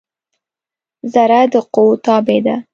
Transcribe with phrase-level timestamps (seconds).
[1.13, 2.55] ذره د قوؤ تابع ده.